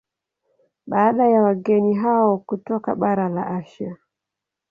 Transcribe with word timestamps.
Baada 0.87 1.27
ya 1.29 1.41
wageni 1.41 1.93
hao 1.95 2.37
kutoka 2.37 2.95
bara 2.95 3.29
la 3.29 3.47
Asia 3.47 3.97